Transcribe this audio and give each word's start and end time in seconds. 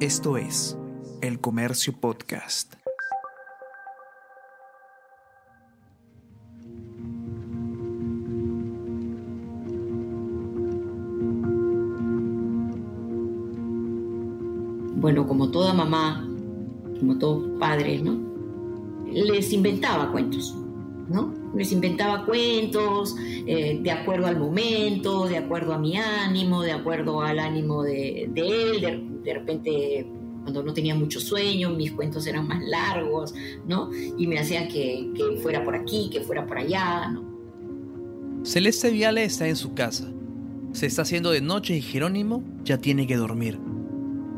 Esto 0.00 0.36
es 0.36 0.76
El 1.22 1.40
Comercio 1.40 1.94
Podcast. 1.98 2.74
Bueno, 14.96 15.26
como 15.26 15.50
toda 15.50 15.72
mamá, 15.72 16.28
como 17.00 17.16
todos 17.16 17.58
padres, 17.58 18.02
¿no? 18.02 18.20
Les 19.10 19.50
inventaba 19.54 20.12
cuentos, 20.12 20.54
¿no? 21.08 21.32
Les 21.54 21.72
inventaba 21.72 22.26
cuentos 22.26 23.16
eh, 23.18 23.80
de 23.82 23.90
acuerdo 23.90 24.26
al 24.26 24.38
momento, 24.38 25.26
de 25.26 25.38
acuerdo 25.38 25.72
a 25.72 25.78
mi 25.78 25.96
ánimo, 25.96 26.60
de 26.60 26.72
acuerdo 26.72 27.22
al 27.22 27.38
ánimo 27.38 27.82
de, 27.82 28.24
él. 28.24 28.80
De, 28.82 29.05
de, 29.26 29.34
repente, 29.34 30.06
cuando 30.42 30.62
no 30.62 30.72
tenía 30.72 30.94
mucho 30.94 31.20
sueño, 31.20 31.70
mis 31.70 31.92
cuentos 31.92 32.26
eran 32.26 32.46
más 32.46 32.62
largos, 32.64 33.34
¿no? 33.66 33.90
Y 33.92 34.26
me 34.26 34.38
hacían 34.38 34.68
que, 34.68 35.10
que 35.14 35.40
fuera 35.42 35.64
por 35.64 35.74
aquí, 35.74 36.08
que 36.10 36.20
fuera 36.20 36.46
por 36.46 36.58
allá, 36.58 37.08
¿no? 37.08 37.36
Celeste 38.44 38.90
Viale 38.90 39.24
está 39.24 39.48
en 39.48 39.56
su 39.56 39.74
casa. 39.74 40.08
Se 40.72 40.86
está 40.86 41.02
haciendo 41.02 41.30
de 41.30 41.40
noche 41.40 41.76
y 41.76 41.82
Jerónimo 41.82 42.44
ya 42.62 42.78
tiene 42.78 43.06
que 43.06 43.16
dormir. 43.16 43.58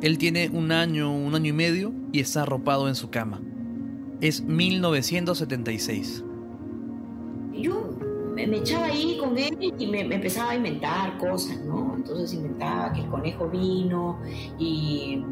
Él 0.00 0.16
tiene 0.16 0.48
un 0.50 0.72
año, 0.72 1.12
un 1.12 1.34
año 1.34 1.50
y 1.50 1.52
medio 1.52 1.92
y 2.12 2.20
está 2.20 2.42
arropado 2.42 2.88
en 2.88 2.94
su 2.94 3.10
cama. 3.10 3.40
Es 4.20 4.42
1976. 4.42 6.24
Yo 7.52 7.98
me, 8.34 8.44
echaba 8.56 8.86
ahí 8.86 9.18
con 9.18 9.36
él 9.36 9.74
y 9.78 9.86
me, 9.86 10.00
empezaba 10.00 10.52
a 10.52 10.56
inventar 10.56 11.18
cosas, 11.18 11.60
¿no? 11.64 11.87
Entonces 11.98 12.32
inventaba 12.32 12.92
que 12.92 13.00
el 13.00 13.08
conejo 13.08 13.48
vino 13.48 14.20
y, 14.58 15.22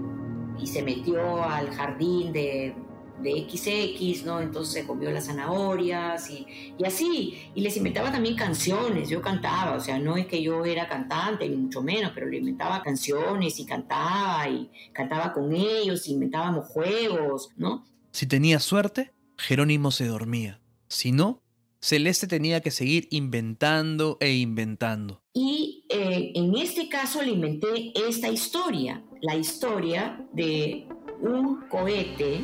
y 0.58 0.66
se 0.66 0.82
metió 0.82 1.42
al 1.42 1.70
jardín 1.70 2.32
de, 2.32 2.74
de 3.22 3.46
XX, 3.48 4.24
¿no? 4.24 4.40
Entonces 4.40 4.74
se 4.74 4.86
comió 4.86 5.10
las 5.10 5.26
zanahorias 5.26 6.28
y, 6.30 6.46
y, 6.78 6.84
así. 6.84 7.50
Y 7.54 7.60
les 7.60 7.76
inventaba 7.76 8.10
también 8.10 8.36
canciones, 8.36 9.08
yo 9.08 9.22
cantaba, 9.22 9.76
o 9.76 9.80
sea, 9.80 9.98
no 9.98 10.16
es 10.16 10.26
que 10.26 10.42
yo 10.42 10.64
era 10.64 10.88
cantante, 10.88 11.48
ni 11.48 11.56
mucho 11.56 11.82
menos, 11.82 12.12
pero 12.14 12.26
le 12.26 12.38
inventaba 12.38 12.82
canciones 12.82 13.58
y 13.58 13.64
cantaba 13.64 14.48
y 14.48 14.70
cantaba 14.92 15.32
con 15.32 15.54
ellos, 15.54 16.08
inventábamos 16.08 16.66
juegos, 16.66 17.50
¿no? 17.56 17.84
Si 18.12 18.26
tenía 18.26 18.60
suerte, 18.60 19.12
Jerónimo 19.38 19.90
se 19.90 20.06
dormía. 20.06 20.60
Si 20.88 21.12
no, 21.12 21.42
Celeste 21.86 22.26
tenía 22.26 22.60
que 22.62 22.72
seguir 22.72 23.06
inventando 23.12 24.16
e 24.18 24.32
inventando. 24.32 25.22
Y 25.32 25.84
eh, 25.88 26.32
en 26.34 26.56
este 26.56 26.88
caso 26.88 27.22
le 27.22 27.30
inventé 27.30 27.92
esta 28.08 28.28
historia, 28.28 29.04
la 29.20 29.36
historia 29.36 30.26
de 30.32 30.88
un 31.20 31.68
cohete 31.68 32.40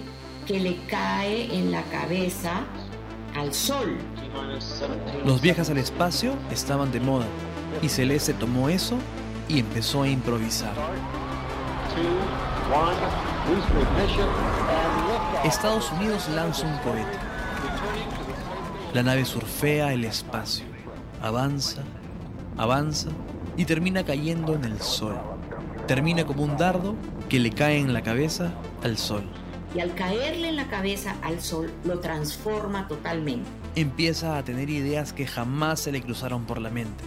que 0.47 0.61
le 0.61 0.77
cae 0.87 1.53
en 1.53 1.73
la 1.73 1.83
cabeza 1.91 2.65
al 3.35 3.53
sol. 3.53 3.99
Los 5.27 5.43
viajes 5.43 5.69
al 5.71 5.79
espacio 5.79 6.37
estaban 6.53 6.93
de 6.93 7.01
moda 7.01 7.27
y 7.83 7.89
Celeste 7.89 8.35
tomó 8.35 8.69
eso 8.69 8.97
y 9.49 9.59
empezó 9.59 10.03
a 10.03 10.09
improvisar. 10.09 10.73
Estados 15.45 15.91
Unidos 15.91 16.29
lanza 16.29 16.65
un 16.65 16.79
cohete. 16.79 17.32
La 18.95 19.03
nave 19.03 19.25
surfea 19.25 19.93
el 19.93 20.05
espacio, 20.05 20.67
avanza, 21.23 21.83
avanza 22.57 23.09
y 23.57 23.65
termina 23.65 24.05
cayendo 24.05 24.55
en 24.55 24.65
el 24.65 24.81
sol. 24.81 25.17
Termina 25.87 26.27
como 26.27 26.45
un 26.45 26.57
dardo 26.57 26.95
que 27.29 27.41
le 27.41 27.51
cae 27.51 27.79
en 27.79 27.93
la 27.93 28.03
cabeza 28.03 28.53
al 28.83 28.99
sol 28.99 29.25
y 29.75 29.81
al 29.81 29.95
caerle 29.95 30.49
en 30.49 30.57
la 30.57 30.69
cabeza 30.69 31.17
al 31.23 31.41
sol 31.41 31.73
lo 31.85 32.01
transforma 32.01 32.89
totalmente. 32.89 33.49
Empieza 33.75 34.37
a 34.37 34.45
tener 34.45 34.69
ideas 34.69 35.13
que 35.13 35.27
jamás 35.27 35.81
se 35.81 35.93
le 35.93 36.03
cruzaron 36.03 36.45
por 36.45 36.61
la 36.61 36.71
mente. 36.71 37.05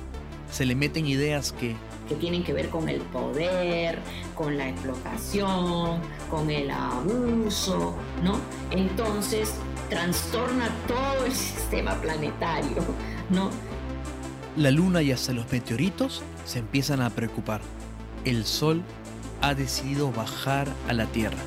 Se 0.52 0.66
le 0.66 0.76
meten 0.76 1.06
ideas 1.06 1.52
que... 1.52 1.76
Que 2.10 2.16
tienen 2.16 2.44
que 2.44 2.54
ver 2.54 2.70
con 2.70 2.88
el 2.88 3.02
poder, 3.02 4.00
con 4.36 4.58
la 4.58 4.70
explotación, 4.70 6.00
con 6.30 6.50
el 6.50 6.70
abuso, 6.72 7.96
¿no? 8.24 8.40
Entonces 8.72 9.56
trastorna 9.90 10.70
todo 10.88 11.26
el 11.26 11.34
sistema 11.34 12.00
planetario, 12.02 12.84
¿no? 13.30 13.50
La 14.58 14.72
luna 14.72 15.02
y 15.02 15.12
hasta 15.12 15.34
los 15.34 15.52
meteoritos 15.52 16.24
se 16.46 16.60
empiezan 16.60 17.02
a 17.02 17.10
preocupar. 17.10 17.62
El 18.24 18.46
sol 18.46 18.82
ha 19.42 19.54
decidido 19.54 20.12
bajar 20.12 20.68
a 20.88 20.94
la 20.94 21.06
Tierra. 21.08 21.38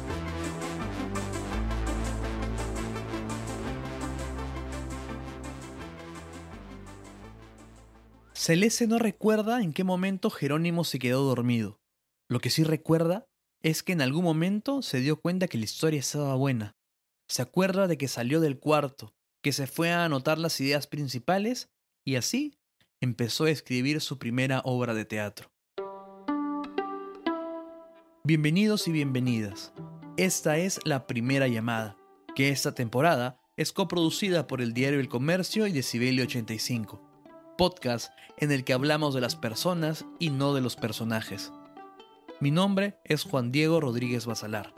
Celeste 8.34 8.86
no 8.86 8.98
recuerda 8.98 9.60
en 9.60 9.72
qué 9.72 9.84
momento 9.84 10.30
Jerónimo 10.30 10.84
se 10.84 10.98
quedó 10.98 11.22
dormido. 11.22 11.80
Lo 12.28 12.40
que 12.40 12.50
sí 12.50 12.64
recuerda 12.64 13.26
es 13.62 13.82
que 13.82 13.92
en 13.92 14.00
algún 14.00 14.24
momento 14.24 14.80
se 14.80 15.00
dio 15.00 15.20
cuenta 15.20 15.48
que 15.48 15.58
la 15.58 15.64
historia 15.64 16.00
estaba 16.00 16.34
buena. 16.34 16.77
Se 17.28 17.42
acuerda 17.42 17.86
de 17.86 17.98
que 17.98 18.08
salió 18.08 18.40
del 18.40 18.58
cuarto, 18.58 19.14
que 19.42 19.52
se 19.52 19.66
fue 19.66 19.92
a 19.92 20.04
anotar 20.04 20.38
las 20.38 20.58
ideas 20.60 20.86
principales 20.86 21.70
y 22.04 22.16
así 22.16 22.58
empezó 23.00 23.44
a 23.44 23.50
escribir 23.50 24.00
su 24.00 24.18
primera 24.18 24.62
obra 24.64 24.94
de 24.94 25.04
teatro. 25.04 25.50
Bienvenidos 28.24 28.88
y 28.88 28.92
bienvenidas. 28.92 29.74
Esta 30.16 30.56
es 30.56 30.80
la 30.84 31.06
primera 31.06 31.48
llamada, 31.48 31.96
que 32.34 32.48
esta 32.48 32.74
temporada 32.74 33.40
es 33.56 33.72
coproducida 33.72 34.46
por 34.46 34.62
el 34.62 34.72
diario 34.72 34.98
El 34.98 35.08
Comercio 35.08 35.66
y 35.66 35.72
Decibelio 35.72 36.24
85 36.24 37.08
podcast 37.58 38.12
en 38.36 38.52
el 38.52 38.64
que 38.64 38.72
hablamos 38.72 39.14
de 39.14 39.20
las 39.20 39.34
personas 39.34 40.06
y 40.20 40.30
no 40.30 40.54
de 40.54 40.60
los 40.60 40.76
personajes. 40.76 41.52
Mi 42.40 42.52
nombre 42.52 43.00
es 43.04 43.24
Juan 43.24 43.50
Diego 43.50 43.80
Rodríguez 43.80 44.26
Basalar. 44.26 44.72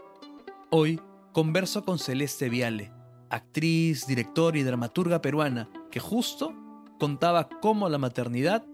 Hoy 0.70 0.98
converso 1.32 1.84
con 1.84 1.98
Celeste 1.98 2.48
Viale, 2.48 2.92
actriz, 3.28 4.06
director 4.06 4.56
y 4.56 4.62
dramaturga 4.62 5.22
peruana, 5.22 5.70
que 5.90 6.00
justo 6.00 6.54
contaba 6.98 7.48
cómo 7.60 7.88
la 7.88 7.98
maternidad 7.98 8.64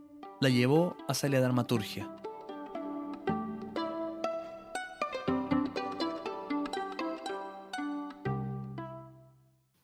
la 0.41 0.49
llevó 0.49 0.97
hacia 1.09 1.29
la 1.29 1.41
dramaturgia. 1.41 2.11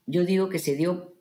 Yo 0.06 0.24
digo 0.24 0.48
que 0.48 0.58
se 0.58 0.74
dio 0.76 1.12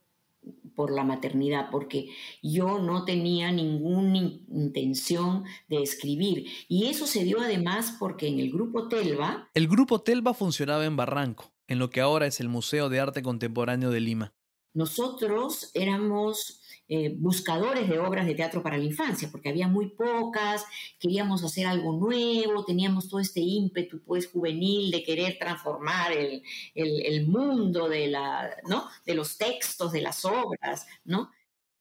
por 0.82 0.92
la 0.92 1.04
maternidad, 1.04 1.70
porque 1.70 2.10
yo 2.42 2.80
no 2.80 3.06
tenía 3.06 3.52
ninguna 3.52 4.18
intención 4.18 5.44
de 5.68 5.84
escribir. 5.84 6.48
Y 6.68 6.88
eso 6.88 7.06
se 7.06 7.24
dio 7.24 7.40
además 7.40 7.98
porque 8.00 8.28
en 8.28 8.40
el 8.40 8.52
grupo 8.52 8.88
Telva... 8.88 9.48
El 9.54 9.68
grupo 9.68 10.02
Telva 10.02 10.34
funcionaba 10.34 10.84
en 10.86 10.96
Barranco, 10.96 11.54
en 11.68 11.78
lo 11.78 11.92
que 11.92 12.02
ahora 12.02 12.26
es 12.26 12.40
el 12.40 12.50
Museo 12.50 12.90
de 12.90 13.00
Arte 13.00 13.22
Contemporáneo 13.22 13.92
de 13.92 14.00
Lima. 14.00 14.34
Nosotros 14.74 15.70
éramos 15.76 16.61
eh, 16.94 17.16
buscadores 17.18 17.88
de 17.88 18.00
obras 18.00 18.26
de 18.26 18.36
teatro 18.36 18.62
para 18.62 18.78
la 18.78 18.84
infancia, 18.84 19.30
porque 19.32 19.48
había 19.48 19.70
muy 19.70 19.92
pocas, 19.92 20.66
queríamos 21.00 21.42
hacer 21.42 21.66
algo 21.66 21.94
nuevo, 21.94 22.66
teníamos 22.66 23.08
todo 23.08 23.22
este 23.22 23.40
ímpetu 23.40 24.04
pues 24.04 24.30
juvenil 24.30 24.92
de 24.92 25.02
querer 25.02 25.38
transformar 25.40 26.12
el, 26.12 26.44
el, 26.76 27.28
mundo 27.28 27.88
de, 27.88 28.10
la, 28.10 28.58
¿no? 28.68 28.90
de 29.06 29.14
los 29.14 29.38
textos, 29.38 29.94
de 29.94 30.02
las 30.02 30.26
obras, 30.26 30.86
¿no? 31.06 31.32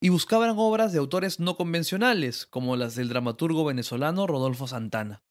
Y 0.01 0.11
buscaban 0.11 0.55
obras 0.57 0.93
de 0.93 1.01
autores 1.01 1.41
no 1.41 1.57
convencionales, 1.57 2.47
como 2.47 2.77
las 2.77 2.95
del 2.95 3.09
dramaturgo 3.09 3.65
venezolano 3.65 4.29
Rodolfo 4.29 4.69
Santana. 4.69 5.25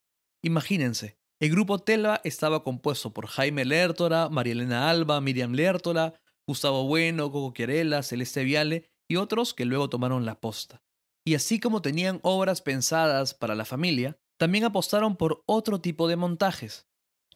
Imagínense, 0.44 1.18
el 1.40 1.52
grupo 1.52 1.80
Telva 1.80 2.20
estaba 2.26 2.66
compuesto 2.66 3.14
por 3.14 3.28
Jaime 3.28 3.64
Lertora, 3.64 4.28
María 4.28 4.52
Elena 4.52 4.90
Alba, 4.90 5.22
Miriam 5.22 5.54
Lertora, 5.54 6.16
Gustavo 6.46 6.86
Bueno, 6.86 7.32
Coco 7.32 7.54
Querela, 7.54 8.04
Celeste 8.04 8.44
Viale 8.44 8.90
y 9.10 9.18
otros 9.18 9.54
que 9.54 9.66
luego 9.66 9.90
tomaron 9.90 10.26
la 10.26 10.40
posta. 10.40 10.82
Y 11.26 11.36
así 11.36 11.60
como 11.60 11.82
tenían 11.82 12.20
obras 12.22 12.62
pensadas 12.62 13.34
para 13.34 13.56
la 13.56 13.66
familia, 13.66 14.18
también 14.38 14.64
apostaron 14.64 15.18
por 15.18 15.44
otro 15.46 15.82
tipo 15.82 16.08
de 16.08 16.16
montajes. 16.16 16.88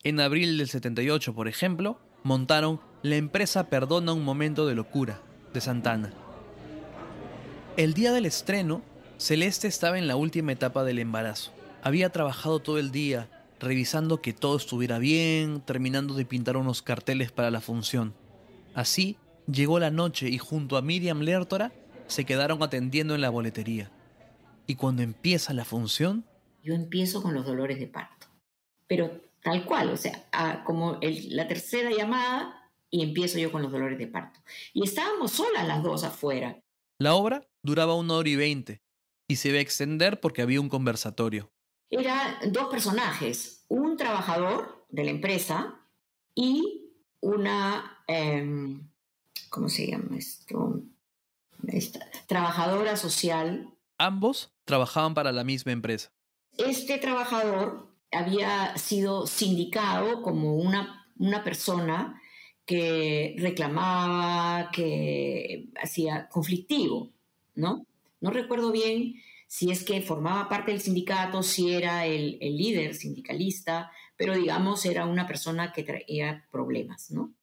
En 0.03 0.21
abril 0.21 0.57
del 0.57 0.69
78, 0.69 1.33
por 1.33 1.49
ejemplo, 1.49 1.99
montaron 2.23 2.79
La 3.01 3.17
empresa 3.17 3.69
perdona 3.69 4.13
un 4.13 4.23
momento 4.23 4.65
de 4.65 4.75
locura, 4.75 5.21
de 5.53 5.59
Santana. 5.59 6.13
El 7.75 7.93
día 7.93 8.13
del 8.13 8.25
estreno, 8.25 8.81
Celeste 9.17 9.67
estaba 9.67 9.97
en 9.97 10.07
la 10.07 10.15
última 10.15 10.51
etapa 10.51 10.83
del 10.83 10.99
embarazo. 10.99 11.51
Había 11.81 12.11
trabajado 12.11 12.59
todo 12.59 12.77
el 12.77 12.91
día, 12.91 13.29
revisando 13.59 14.21
que 14.21 14.31
todo 14.31 14.57
estuviera 14.57 14.99
bien, 14.99 15.59
terminando 15.61 16.13
de 16.13 16.25
pintar 16.25 16.55
unos 16.55 16.81
carteles 16.81 17.31
para 17.31 17.51
la 17.51 17.61
función. 17.61 18.13
Así, 18.73 19.17
Llegó 19.51 19.79
la 19.79 19.91
noche 19.91 20.29
y 20.29 20.37
junto 20.37 20.77
a 20.77 20.81
Miriam 20.81 21.21
Lertora 21.21 21.71
se 22.07 22.25
quedaron 22.25 22.61
atendiendo 22.63 23.15
en 23.15 23.21
la 23.21 23.29
boletería. 23.29 23.91
Y 24.67 24.75
cuando 24.75 25.01
empieza 25.01 25.53
la 25.53 25.65
función... 25.65 26.25
Yo 26.61 26.73
empiezo 26.73 27.21
con 27.21 27.33
los 27.33 27.45
dolores 27.45 27.79
de 27.79 27.87
parto. 27.87 28.27
Pero 28.87 29.21
tal 29.41 29.65
cual, 29.65 29.89
o 29.89 29.97
sea, 29.97 30.63
como 30.65 30.99
la 31.01 31.47
tercera 31.47 31.91
llamada 31.91 32.71
y 32.89 33.03
empiezo 33.03 33.39
yo 33.39 33.51
con 33.51 33.61
los 33.61 33.71
dolores 33.71 33.97
de 33.97 34.07
parto. 34.07 34.39
Y 34.73 34.83
estábamos 34.83 35.31
solas 35.31 35.67
las 35.67 35.83
dos 35.83 36.03
afuera. 36.03 36.61
La 36.99 37.15
obra 37.15 37.45
duraba 37.63 37.95
una 37.95 38.13
hora 38.13 38.29
y 38.29 38.35
veinte 38.35 38.81
y 39.27 39.35
se 39.37 39.49
iba 39.49 39.57
a 39.57 39.61
extender 39.61 40.19
porque 40.19 40.41
había 40.41 40.61
un 40.61 40.69
conversatorio. 40.69 41.51
Eran 41.89 42.51
dos 42.51 42.69
personajes, 42.69 43.65
un 43.67 43.97
trabajador 43.97 44.85
de 44.89 45.03
la 45.03 45.11
empresa 45.11 45.79
y 46.35 46.91
una, 47.19 48.03
em, 48.07 48.89
¿cómo 49.53 49.69
se 49.69 49.85
llama 49.87 50.17
esto? 50.17 50.81
trabajadora 52.27 52.97
social. 52.97 53.69
Ambos 53.99 54.51
trabajaban 54.65 55.13
para 55.13 55.31
la 55.31 55.43
misma 55.43 55.71
empresa. 55.71 56.11
Este 56.57 56.97
trabajador 56.97 57.95
había 58.11 58.75
sido 58.77 59.27
sindicado 59.27 60.23
como 60.23 60.55
una, 60.55 61.07
una 61.17 61.43
persona 61.43 62.19
que 62.65 63.35
reclamaba, 63.37 64.71
que 64.71 65.69
hacía 65.81 66.27
conflictivo, 66.29 67.11
¿no? 67.53 67.85
No 68.19 68.31
recuerdo 68.31 68.71
bien 68.71 69.15
si 69.47 69.69
es 69.69 69.83
que 69.85 70.01
formaba 70.01 70.49
parte 70.49 70.71
del 70.71 70.81
sindicato, 70.81 71.43
si 71.43 71.73
era 71.73 72.07
el, 72.07 72.39
el 72.41 72.57
líder 72.57 72.95
sindicalista, 72.95 73.91
pero 74.17 74.35
digamos 74.35 74.85
era 74.85 75.05
una 75.05 75.27
persona 75.27 75.71
que 75.71 75.83
traía 75.83 76.47
problemas, 76.51 77.11
¿no? 77.11 77.33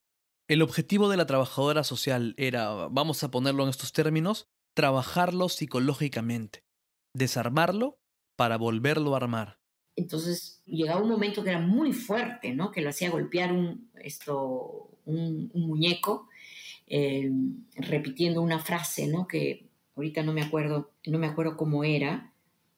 El 0.50 0.62
objetivo 0.62 1.08
de 1.08 1.16
la 1.16 1.26
trabajadora 1.26 1.84
social 1.84 2.34
era, 2.36 2.88
vamos 2.88 3.22
a 3.22 3.30
ponerlo 3.30 3.62
en 3.62 3.68
estos 3.68 3.92
términos, 3.92 4.48
trabajarlo 4.74 5.48
psicológicamente, 5.48 6.64
desarmarlo 7.14 8.00
para 8.34 8.58
volverlo 8.58 9.14
a 9.14 9.18
armar. 9.18 9.60
Entonces 9.94 10.60
llegaba 10.66 11.02
un 11.02 11.08
momento 11.08 11.44
que 11.44 11.50
era 11.50 11.60
muy 11.60 11.92
fuerte, 11.92 12.52
¿no? 12.52 12.72
Que 12.72 12.80
lo 12.80 12.90
hacía 12.90 13.10
golpear 13.10 13.52
un, 13.52 13.92
esto, 14.02 14.90
un, 15.04 15.52
muñeco, 15.54 16.28
eh, 16.88 17.30
repitiendo 17.76 18.42
una 18.42 18.58
frase, 18.58 19.06
¿no? 19.06 19.28
Que 19.28 19.68
ahorita 19.94 20.24
no 20.24 20.32
me 20.32 20.42
acuerdo, 20.42 20.90
no 21.06 21.20
me 21.20 21.28
acuerdo 21.28 21.56
cómo 21.56 21.84
era 21.84 22.32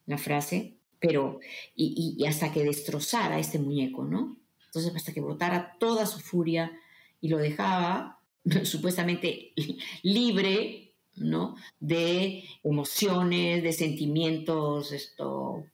la 0.04 0.18
frase, 0.18 0.76
pero 1.00 1.40
y, 1.75 2.22
hasta 2.28 2.52
que 2.52 2.64
destrozara 2.64 3.38
este 3.38 3.58
muñeco, 3.58 4.04
¿no? 4.04 4.36
Entonces 4.66 4.94
hasta 4.94 5.14
que 5.14 5.22
brotara 5.22 5.78
toda 5.78 6.04
su 6.04 6.20
furia 6.20 6.70
y 7.22 7.28
lo 7.28 7.38
dejaba 7.38 8.20
supuestamente 8.64 9.54
libre, 10.02 10.92
¿no? 11.16 11.56
De 11.80 12.44
emociones, 12.62 13.62
de 13.62 13.72
sentimientos, 13.72 14.92
esto, 14.92 15.64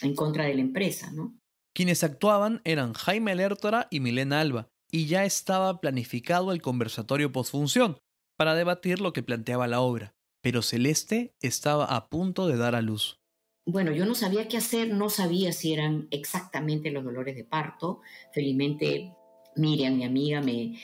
en 0.00 0.14
contra 0.14 0.44
de 0.44 0.54
la 0.54 0.62
empresa, 0.62 1.10
¿no? 1.12 1.34
Quienes 1.74 2.04
actuaban 2.04 2.62
eran 2.64 2.94
Jaime 2.94 3.34
Lertora 3.34 3.88
y 3.90 3.98
Milena 3.98 4.40
Alba, 4.40 4.68
y 4.92 5.06
ya 5.06 5.24
estaba 5.24 5.80
planificado 5.80 6.52
el 6.52 6.62
conversatorio 6.62 7.32
postfunción 7.32 7.98
para 8.36 8.54
debatir 8.54 9.00
lo 9.00 9.12
que 9.12 9.24
planteaba 9.24 9.66
la 9.66 9.80
obra, 9.80 10.14
pero 10.40 10.62
Celeste 10.62 11.34
estaba 11.40 11.84
a 11.86 12.08
punto 12.08 12.46
de 12.46 12.56
dar 12.56 12.76
a 12.76 12.82
luz. 12.82 13.18
Bueno, 13.66 13.92
yo 13.92 14.04
no 14.04 14.14
sabía 14.14 14.46
qué 14.46 14.58
hacer, 14.58 14.90
no 14.94 15.10
sabía 15.10 15.52
si 15.52 15.72
eran 15.72 16.06
exactamente 16.10 16.90
los 16.90 17.02
dolores 17.02 17.34
de 17.34 17.44
parto. 17.44 18.02
Felizmente 18.32 19.14
Miriam, 19.56 19.96
mi 19.96 20.04
amiga, 20.04 20.40
me, 20.40 20.74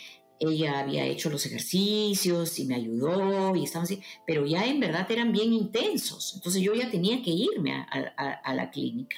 ella 0.41 0.81
había 0.81 1.05
hecho 1.05 1.29
los 1.29 1.45
ejercicios 1.45 2.59
y 2.59 2.65
me 2.65 2.75
ayudó 2.75 3.55
y 3.55 3.65
estaba 3.65 3.85
así, 3.85 4.03
pero 4.27 4.47
ya 4.47 4.67
en 4.67 4.81
verdad 4.81 5.07
eran 5.11 5.33
bien 5.33 5.53
intensos. 5.53 6.33
Entonces 6.35 6.63
yo 6.63 6.75
ya 6.75 6.91
tenía 6.91 7.23
que 7.23 7.31
irme 7.31 7.75
a, 7.75 8.55
la 8.55 8.71
clínica. 8.71 9.17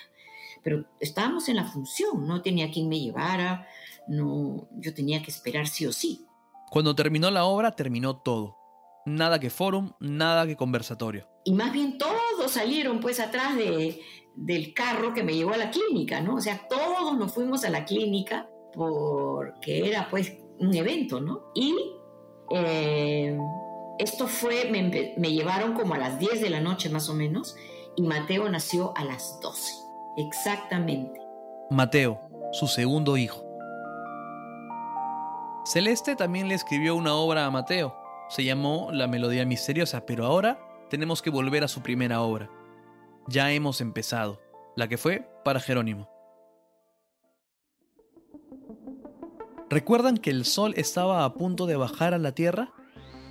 Pero 0.65 0.85
estábamos 1.01 1.49
en 1.49 1.57
la 1.57 1.65
función, 1.65 2.27
no 2.27 2.43
tenía 2.43 2.71
quien 2.71 2.89
me 2.89 2.99
llevara, 2.99 3.69
no, 4.09 4.69
yo 4.79 4.93
tenía 4.93 5.23
que 5.23 5.31
esperar 5.31 5.69
sí 5.69 5.87
o 5.87 5.93
sí. 5.93 6.27
Cuando 6.71 6.95
terminó 6.95 7.31
la 7.31 7.45
obra, 7.45 7.77
terminó 7.77 8.17
todo. 8.17 8.59
Nada 9.07 9.39
que 9.39 9.51
fórum, 9.51 9.93
nada 10.01 10.47
que 10.47 10.57
conversatorio. 10.57 11.29
Y 11.45 11.53
más 11.53 11.73
bien 11.73 11.99
todos 11.99 12.51
salieron 12.51 13.01
pues 13.01 13.21
atrás 13.21 13.57
de, 13.57 14.01
del 14.35 14.75
carro 14.75 15.15
que 15.15 15.23
me 15.23 15.35
llevó 15.35 15.53
a 15.53 15.57
la 15.57 15.71
clínica, 15.71 16.21
¿no? 16.21 16.37
O 16.37 16.41
sea, 16.41 16.67
todos 16.69 17.17
nos 17.17 17.33
fuimos 17.33 17.65
a 17.65 17.71
la 17.71 17.85
clínica 17.85 18.49
porque 18.75 19.89
era 19.89 20.09
pues 20.11 20.33
un 20.59 20.75
evento, 20.75 21.21
¿no? 21.21 21.51
Y 21.55 21.75
eh, 22.51 23.39
esto 23.99 24.27
fue, 24.27 24.71
me, 24.71 25.33
llevaron 25.33 25.75
como 25.75 25.95
a 25.95 25.99
las 25.99 26.19
10 26.19 26.41
de 26.41 26.51
la 26.51 26.61
noche 26.61 26.89
más 26.89 27.09
o 27.09 27.15
menos 27.15 27.57
y 27.97 28.03
Mateo 28.03 28.49
nació 28.49 28.93
a 28.97 29.05
las 29.05 29.39
12, 29.41 29.73
exactamente. 30.17 31.21
Mateo, 31.71 32.21
su 32.53 32.67
segundo 32.67 33.17
hijo. 33.17 33.45
Celeste 35.65 36.17
también 36.17 36.49
le 36.49 36.55
escribió 36.55 36.97
una 36.97 37.15
obra 37.15 37.47
a 37.47 37.51
Mateo. 37.51 37.97
Se 38.29 38.45
llamó 38.45 38.91
La 38.93 39.07
Melodía 39.07 39.47
Misteriosa, 39.47 40.05
pero 40.05 40.27
ahora 40.27 40.59
tenemos 40.91 41.23
que 41.23 41.31
volver 41.31 41.65
a 41.65 41.69
su 41.69 41.83
primera 41.83 42.21
obra. 42.21 42.51
Ya 43.29 43.53
hemos 43.53 43.81
empezado, 43.81 44.41
la 44.75 44.89
que 44.89 44.99
fue 44.99 45.29
para 45.45 45.61
Jerónimo. 45.61 46.12
¿Recuerdan 49.73 50.19
que 50.19 50.29
el 50.29 50.45
sol 50.45 50.75
estaba 50.77 51.25
a 51.25 51.33
punto 51.33 51.65
de 51.65 51.77
bajar 51.77 52.13
a 52.13 52.19
la 52.19 52.33
tierra? 52.33 52.75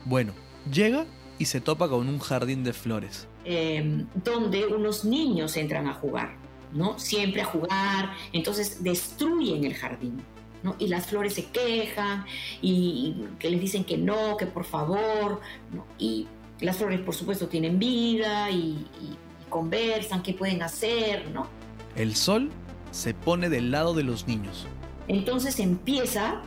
Bueno, 0.06 0.34
llega 0.74 1.06
y 1.38 1.46
se 1.46 1.62
topa 1.62 1.88
con 1.88 2.10
un 2.10 2.18
jardín 2.18 2.64
de 2.64 2.74
flores. 2.74 3.28
Em, 3.46 4.08
donde 4.24 4.66
unos 4.66 5.06
niños 5.06 5.56
entran 5.56 5.86
a 5.86 5.94
jugar, 5.94 6.34
¿no? 6.74 6.98
Siempre 6.98 7.44
a 7.44 7.46
jugar, 7.46 8.14
entonces 8.34 8.84
destruyen 8.84 9.66
el 9.66 9.76
jardín. 9.76 10.20
¿no? 10.64 10.76
Y 10.80 10.88
las 10.88 11.06
flores 11.06 11.36
se 11.36 11.46
quejan 11.46 12.26
y, 12.60 13.24
que 13.38 13.52
les 13.52 13.62
dicen 13.62 13.84
que 13.84 14.00
no, 14.00 14.36
que 14.36 14.48
por 14.48 14.64
favor, 14.64 15.42
¿no? 15.72 15.86
Y 16.00 16.26
las 16.60 16.76
flores 16.76 17.02
por 17.02 17.14
supuesto 17.14 17.50
tienen 17.50 17.78
vida 17.78 18.50
y, 18.50 18.88
y 19.00 19.16
conversan, 19.48 20.24
qué 20.24 20.34
pueden 20.34 20.64
hacer, 20.64 21.30
¿no? 21.30 21.46
El 21.96 22.16
sol 22.16 22.50
se 22.90 23.14
pone 23.14 23.48
del 23.48 23.70
lado 23.70 23.94
de 23.94 24.02
los 24.02 24.26
niños 24.26 24.66
entonces 25.08 25.60
empieza 25.60 26.42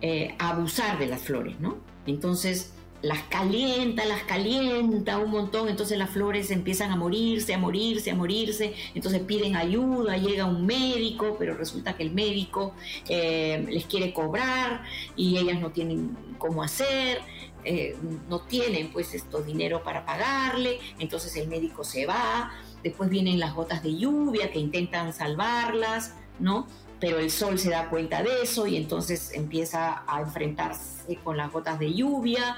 eh, 0.00 0.34
a, 0.38 0.50
abusar 0.50 0.98
de 0.98 1.06
las 1.06 1.22
flores, 1.22 1.58
¿no? 1.60 1.78
Entonces 2.06 2.74
las 3.04 3.22
calienta, 3.24 4.04
las 4.06 4.22
calienta 4.22 5.18
un 5.18 5.30
montón, 5.30 5.68
entonces 5.68 5.98
las 5.98 6.10
flores 6.10 6.50
empiezan 6.50 6.90
a 6.90 6.96
morirse, 6.96 7.52
a 7.52 7.58
morirse, 7.58 8.10
a 8.10 8.14
morirse, 8.14 8.74
entonces 8.94 9.20
piden 9.20 9.56
ayuda, 9.56 10.16
llega 10.16 10.46
un 10.46 10.64
médico, 10.64 11.36
pero 11.38 11.54
resulta 11.54 11.96
que 11.96 12.02
el 12.02 12.12
médico 12.12 12.74
eh, 13.08 13.66
les 13.68 13.84
quiere 13.84 14.14
cobrar 14.14 14.84
y 15.16 15.36
ellas 15.36 15.60
no 15.60 15.70
tienen 15.70 16.16
cómo 16.38 16.62
hacer, 16.62 17.20
eh, 17.64 17.94
no 18.28 18.40
tienen 18.40 18.90
pues 18.90 19.14
esto 19.14 19.42
dinero 19.42 19.82
para 19.82 20.06
pagarle, 20.06 20.78
entonces 20.98 21.36
el 21.36 21.48
médico 21.48 21.84
se 21.84 22.06
va, 22.06 22.52
después 22.82 23.10
vienen 23.10 23.38
las 23.38 23.54
gotas 23.54 23.82
de 23.82 23.96
lluvia 23.96 24.50
que 24.50 24.58
intentan 24.58 25.12
salvarlas, 25.12 26.14
¿no? 26.38 26.66
Pero 27.00 27.18
el 27.18 27.30
sol 27.30 27.58
se 27.58 27.70
da 27.70 27.90
cuenta 27.90 28.22
de 28.22 28.42
eso 28.42 28.66
y 28.66 28.76
entonces 28.76 29.32
empieza 29.34 30.04
a 30.06 30.20
enfrentarse 30.20 31.16
con 31.22 31.36
las 31.36 31.52
gotas 31.52 31.78
de 31.78 31.92
lluvia 31.92 32.56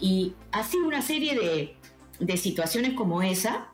y 0.00 0.34
así 0.52 0.76
una 0.76 1.02
serie 1.02 1.76
de, 2.18 2.36
situaciones 2.36 2.94
como 2.94 3.22
esa. 3.22 3.72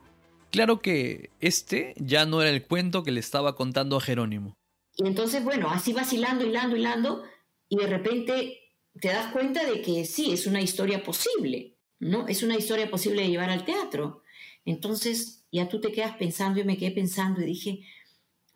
Claro 0.50 0.80
que 0.80 1.30
este 1.40 1.94
ya 1.96 2.26
no 2.26 2.42
era 2.42 2.50
el 2.50 2.66
cuento 2.66 3.02
que 3.02 3.10
le 3.10 3.20
estaba 3.20 3.56
contando 3.56 3.96
a 3.96 4.00
Jerónimo. 4.00 4.54
Y 4.96 5.06
entonces, 5.06 5.42
bueno, 5.42 5.70
así 5.70 5.92
vacilando, 5.92 6.44
hilando, 6.44 6.76
hilando, 6.76 7.22
y 7.68 7.76
de 7.76 7.86
repente 7.86 8.58
te 9.00 9.08
das 9.08 9.32
cuenta 9.32 9.64
de 9.64 9.80
que 9.80 10.04
sí, 10.04 10.32
es 10.32 10.46
una 10.46 10.60
historia 10.60 11.02
posible, 11.02 11.78
¿no? 11.98 12.28
Es 12.28 12.42
una 12.42 12.56
historia 12.56 12.90
posible 12.90 13.22
de 13.22 13.30
llevar 13.30 13.48
al 13.48 13.64
teatro. 13.64 14.22
Entonces 14.66 15.46
ya 15.50 15.68
tú 15.68 15.80
te 15.80 15.92
quedas 15.92 16.16
pensando, 16.16 16.60
y 16.60 16.64
me 16.64 16.76
quedé 16.76 16.90
pensando 16.90 17.40
y 17.40 17.46
dije, 17.46 17.80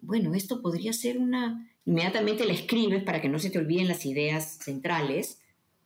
bueno, 0.06 0.34
esto 0.34 0.62
podría 0.62 0.92
ser 0.92 1.18
una... 1.18 1.68
Inmediatamente 1.84 2.44
la 2.44 2.52
escribes 2.52 3.02
para 3.04 3.20
que 3.20 3.28
no 3.28 3.38
se 3.38 3.50
te 3.50 3.58
olviden 3.58 3.88
las 3.88 4.06
ideas 4.06 4.58
centrales, 4.62 5.40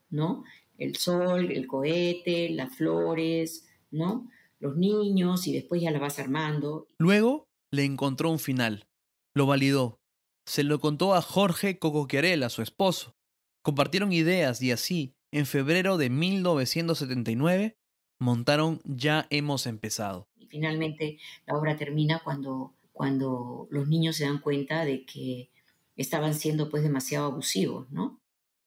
¿no? 0.08 0.44
El 0.78 0.96
sol, 0.96 1.50
el 1.50 1.66
cohete, 1.66 2.50
las 2.50 2.74
flores, 2.74 3.66
¿no? 3.90 4.30
Los 4.60 4.76
niños 4.76 5.46
y 5.46 5.52
después 5.52 5.82
ya 5.82 5.90
la 5.90 5.98
vas 5.98 6.18
armando. 6.18 6.86
Luego 6.98 7.48
le 7.70 7.84
encontró 7.84 8.30
un 8.30 8.38
final, 8.38 8.86
lo 9.34 9.46
validó, 9.46 10.00
se 10.46 10.64
lo 10.64 10.80
contó 10.80 11.14
a 11.14 11.22
Jorge 11.22 11.78
Cocoquiarela, 11.78 12.48
su 12.48 12.62
esposo. 12.62 13.14
Compartieron 13.62 14.12
ideas 14.12 14.60
y 14.62 14.72
así, 14.72 15.14
en 15.32 15.46
febrero 15.46 15.96
de 15.96 16.10
1979, 16.10 17.76
montaron 18.18 18.80
Ya 18.84 19.26
hemos 19.30 19.66
empezado. 19.66 20.28
Y 20.36 20.46
finalmente 20.46 21.18
la 21.46 21.56
obra 21.56 21.76
termina 21.76 22.20
cuando 22.24 22.74
cuando 23.00 23.66
los 23.71 23.88
niños 23.88 24.16
se 24.16 24.25
dan 24.25 24.40
cuenta 24.40 24.85
de 24.85 25.07
que 25.07 25.49
estaban 25.97 26.35
siendo 26.35 26.69
pues 26.69 26.83
demasiado 26.83 27.25
abusivos, 27.25 27.90
¿no? 27.90 28.21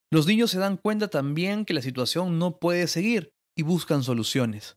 Los 0.10 0.25
niños 0.25 0.50
se 0.50 0.58
dan 0.58 0.78
cuenta 0.78 1.08
también 1.08 1.66
que 1.66 1.75
la 1.75 1.84
situación 1.84 2.40
no 2.40 2.58
puede 2.58 2.88
seguir 2.88 3.32
y 3.56 3.62
buscan 3.62 4.02
soluciones. 4.02 4.75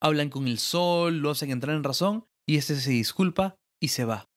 Hablan 0.00 0.30
con 0.30 0.46
el 0.46 0.60
sol, 0.60 1.18
lo 1.18 1.30
hacen 1.30 1.50
entrar 1.50 1.74
en 1.74 1.82
razón 1.82 2.26
y 2.46 2.58
este 2.58 2.76
se 2.76 2.92
disculpa 2.92 3.56
y 3.80 3.88
se 3.88 4.04
va. 4.04 4.30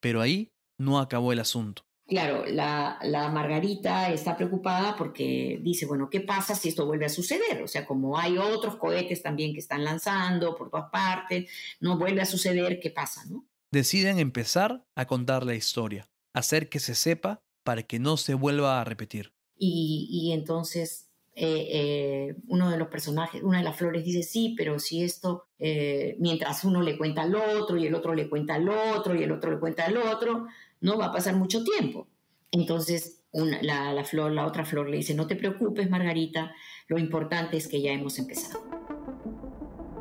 Pero 0.00 0.22
ahí 0.22 0.48
no 0.80 0.98
acabó 0.98 1.30
el 1.34 1.40
asunto. 1.40 1.82
Claro, 2.06 2.46
la, 2.46 2.98
la, 3.02 3.28
Margarita 3.28 4.10
está 4.10 4.34
preocupada 4.34 4.96
porque 4.96 5.60
dice, 5.60 5.84
bueno, 5.84 6.08
¿qué 6.08 6.22
pasa 6.22 6.54
si 6.54 6.70
esto 6.70 6.86
vuelve 6.86 7.04
a 7.04 7.10
suceder? 7.10 7.62
O 7.62 7.68
sea, 7.68 7.84
como 7.84 8.18
hay 8.18 8.38
otros 8.38 8.76
cohetes 8.76 9.22
también 9.22 9.52
que 9.52 9.60
están 9.60 9.84
lanzando 9.84 10.56
por 10.56 10.70
todas 10.70 10.88
partes, 10.88 11.50
no 11.80 11.98
vuelve 11.98 12.22
a 12.22 12.26
suceder, 12.26 12.80
¿qué 12.80 12.88
pasa? 12.88 13.26
¿no? 13.26 13.44
Deciden 13.76 14.18
empezar 14.18 14.86
a 14.94 15.04
contar 15.04 15.44
la 15.44 15.54
historia, 15.54 16.08
hacer 16.32 16.70
que 16.70 16.80
se 16.80 16.94
sepa 16.94 17.42
para 17.62 17.82
que 17.82 17.98
no 17.98 18.16
se 18.16 18.32
vuelva 18.32 18.80
a 18.80 18.84
repetir. 18.84 19.34
Y, 19.58 20.30
entonces 20.32 21.10
eh, 21.34 21.68
eh, 21.70 22.36
uno 22.48 22.70
de 22.70 22.78
los 22.78 22.88
personajes, 22.88 23.42
una 23.42 23.58
de 23.58 23.64
las 23.64 23.76
flores 23.76 24.02
dice, 24.02 24.22
sí, 24.22 24.54
pero 24.56 24.78
si 24.78 25.04
esto, 25.04 25.48
eh, 25.58 26.16
mientras 26.20 26.64
uno 26.64 26.80
le 26.80 26.96
cuenta 26.96 27.20
al 27.20 27.34
otro 27.34 27.76
y 27.76 27.86
el 27.86 27.94
otro 27.94 28.14
le 28.14 28.30
cuenta 28.30 28.54
al 28.54 28.66
otro 28.66 29.14
y 29.14 29.22
el 29.22 29.30
otro 29.30 29.50
le 29.50 29.58
cuenta 29.58 29.84
al 29.84 29.98
otro, 29.98 30.46
no 30.80 30.96
va 30.96 31.08
a 31.08 31.12
pasar 31.12 31.36
mucho 31.36 31.62
tiempo. 31.62 32.08
Entonces 32.52 33.24
la, 33.34 34.02
flor, 34.04 34.32
la 34.32 34.46
otra 34.46 34.64
flor 34.64 34.88
le 34.88 34.96
dice, 34.96 35.12
no 35.12 35.26
te 35.26 35.36
preocupes, 35.36 35.90
Margarita, 35.90 36.54
lo 36.88 36.98
importante 36.98 37.58
es 37.58 37.68
que 37.68 37.82
ya 37.82 37.92
hemos 37.92 38.18
empezado. 38.18 38.85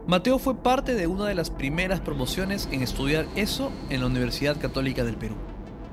Mateo 0.08 0.38
fue 0.38 0.62
parte 0.62 0.94
de 0.94 1.08
una 1.08 1.26
de 1.26 1.34
las 1.34 1.50
primeras 1.50 2.00
promociones 2.00 2.70
en 2.72 2.84
estudiar 2.84 3.28
eso 3.36 3.72
en 3.90 4.02
la 4.02 4.06
Universidad 4.06 4.62
Católica 4.62 5.04
del 5.04 5.18
Perú. 5.18 5.34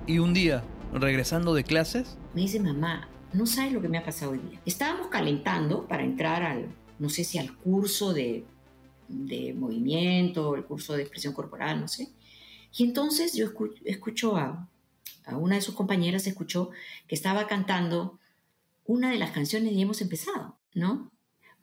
Y 0.06 0.18
un 0.18 0.34
día, 0.34 0.62
regresando 0.92 1.54
de 1.54 1.64
clases, 1.64 2.18
me 2.34 2.42
dice 2.42 2.60
mamá, 2.60 3.08
no 3.32 3.46
sabes 3.46 3.72
lo 3.72 3.80
que 3.80 3.88
me 3.88 3.96
ha 3.96 4.04
pasado 4.04 4.32
hoy 4.32 4.38
día. 4.38 4.60
Estábamos 4.66 5.06
calentando 5.06 5.88
para 5.88 6.04
entrar 6.04 6.42
al, 6.42 6.66
no 6.98 7.08
sé 7.08 7.24
si 7.24 7.38
al 7.38 7.56
curso 7.56 8.12
de, 8.12 8.44
de 9.08 9.54
movimiento, 9.54 10.56
el 10.56 10.66
curso 10.66 10.92
de 10.92 11.04
expresión 11.04 11.32
corporal, 11.32 11.80
no 11.80 11.88
sé. 11.88 12.10
Y 12.76 12.84
entonces 12.84 13.32
yo 13.32 13.46
escucho 13.86 14.36
a, 14.36 14.68
a 15.24 15.36
una 15.38 15.54
de 15.54 15.62
sus 15.62 15.74
compañeras 15.74 16.26
escuchó 16.26 16.68
que 17.08 17.14
estaba 17.14 17.46
cantando 17.46 18.18
una 18.84 19.10
de 19.10 19.16
las 19.16 19.30
canciones 19.30 19.72
y 19.72 19.80
hemos 19.80 20.02
empezado, 20.02 20.58
¿no? 20.74 21.10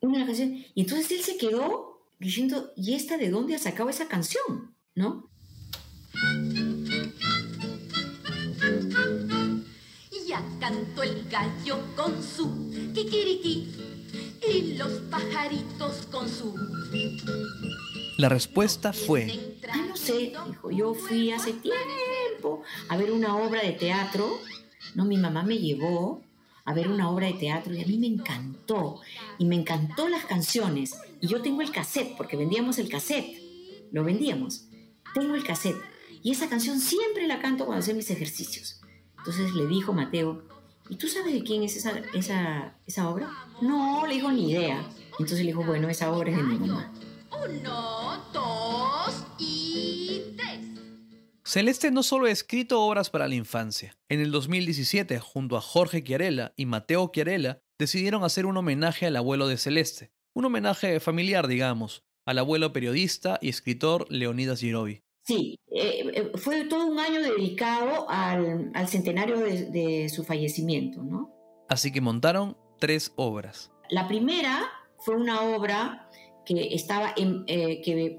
Una 0.01 0.13
de 0.13 0.19
las 0.19 0.27
canciones. 0.29 0.65
Y 0.73 0.81
entonces 0.81 1.11
él 1.11 1.19
se 1.19 1.37
quedó 1.37 1.88
diciendo, 2.19 2.71
¿y 2.75 2.93
esta 2.93 3.17
de 3.17 3.29
dónde 3.29 3.55
ha 3.55 3.59
sacado 3.59 3.89
esa 3.89 4.07
canción? 4.07 4.75
¿No? 4.95 5.29
Ya 10.27 10.43
cantó 10.59 11.01
el 11.01 11.27
gallo 11.29 11.79
con 11.95 12.21
su 12.21 12.69
kikiriki 12.93 13.67
y 14.47 14.73
los 14.73 14.91
pajaritos 15.09 16.05
con 16.11 16.29
su... 16.29 16.53
La 18.17 18.29
respuesta 18.29 18.93
fue... 18.93 19.55
Ah, 19.71 19.85
no 19.87 19.95
sé, 19.95 20.33
dijo, 20.47 20.71
yo 20.71 20.93
fui 20.93 21.31
hace 21.31 21.53
tiempo 21.53 22.63
a 22.89 22.97
ver 22.97 23.11
una 23.11 23.37
obra 23.37 23.61
de 23.61 23.71
teatro. 23.71 24.39
No, 24.93 25.05
mi 25.05 25.17
mamá 25.17 25.43
me 25.43 25.57
llevó 25.57 26.21
a 26.65 26.73
ver 26.73 26.89
una 26.89 27.09
obra 27.09 27.27
de 27.27 27.33
teatro 27.33 27.73
y 27.73 27.81
a 27.81 27.87
mí 27.87 27.97
me 27.97 28.07
encantó. 28.07 28.99
Y 29.37 29.45
me 29.45 29.55
encantó 29.55 30.07
las 30.09 30.25
canciones. 30.25 30.95
Y 31.21 31.27
yo 31.27 31.41
tengo 31.41 31.61
el 31.61 31.71
cassette, 31.71 32.15
porque 32.17 32.37
vendíamos 32.37 32.79
el 32.79 32.89
cassette. 32.89 33.37
Lo 33.91 34.03
vendíamos. 34.03 34.67
Tengo 35.13 35.35
el 35.35 35.43
cassette. 35.43 35.81
Y 36.21 36.31
esa 36.31 36.49
canción 36.49 36.79
siempre 36.79 37.27
la 37.27 37.39
canto 37.39 37.65
cuando 37.65 37.81
hacen 37.81 37.97
mis 37.97 38.09
ejercicios. 38.09 38.81
Entonces 39.17 39.53
le 39.53 39.67
dijo 39.67 39.93
Mateo, 39.93 40.43
¿y 40.89 40.95
tú 40.95 41.07
sabes 41.07 41.33
de 41.33 41.43
quién 41.43 41.63
es 41.63 41.75
esa, 41.75 41.99
esa, 42.13 42.77
esa 42.85 43.09
obra? 43.09 43.31
No, 43.61 44.05
le 44.07 44.15
dijo 44.15 44.31
ni 44.31 44.51
idea. 44.51 44.87
Entonces 45.19 45.39
le 45.39 45.47
dijo, 45.47 45.63
bueno, 45.63 45.89
esa 45.89 46.11
obra 46.11 46.31
es 46.31 46.37
de 46.37 46.43
mi 46.43 46.59
mamá. 46.59 46.93
Uno, 47.31 48.23
dos 48.33 49.25
y 49.37 49.89
Celeste 51.49 51.89
no 51.89 52.03
solo 52.03 52.27
ha 52.27 52.31
escrito 52.31 52.79
obras 52.79 53.09
para 53.09 53.27
la 53.27 53.33
infancia. 53.33 53.97
En 54.07 54.19
el 54.19 54.29
2017, 54.29 55.17
junto 55.17 55.57
a 55.57 55.61
Jorge 55.61 56.03
Chiarella 56.03 56.53
y 56.55 56.67
Mateo 56.67 57.09
Chiarella, 57.11 57.63
decidieron 57.79 58.23
hacer 58.23 58.45
un 58.45 58.55
homenaje 58.57 59.07
al 59.07 59.15
abuelo 59.15 59.47
de 59.47 59.57
Celeste. 59.57 60.11
Un 60.33 60.45
homenaje 60.45 60.99
familiar, 60.99 61.47
digamos, 61.47 62.03
al 62.25 62.37
abuelo 62.37 62.71
periodista 62.71 63.39
y 63.41 63.49
escritor 63.49 64.05
Leonidas 64.09 64.59
Girovi. 64.59 65.01
Sí, 65.23 65.59
eh, 65.71 66.11
eh, 66.13 66.31
fue 66.37 66.65
todo 66.65 66.87
un 66.87 66.99
año 66.99 67.21
dedicado 67.21 68.09
al, 68.09 68.71
centenario 68.87 69.37
de, 69.37 70.09
su 70.09 70.23
fallecimiento, 70.23 71.03
¿no? 71.03 71.29
Así 71.67 71.91
que 71.91 72.01
montaron 72.01 72.57
tres 72.79 73.13
obras. 73.15 73.71
La 73.89 74.07
primera 74.07 74.71
fue 74.99 75.15
una 75.15 75.41
obra 75.41 76.09
que 76.45 76.73
estaba 76.73 77.13
en, 77.15 77.43
eh, 77.47 77.81
que 77.81 78.17